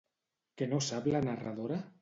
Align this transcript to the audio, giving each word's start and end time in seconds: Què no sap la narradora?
Què 0.61 0.69
no 0.71 0.81
sap 0.87 1.11
la 1.17 1.23
narradora? 1.29 1.83